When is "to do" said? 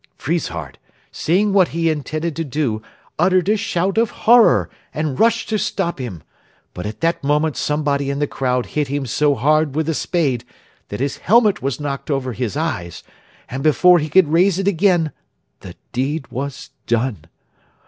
2.35-2.81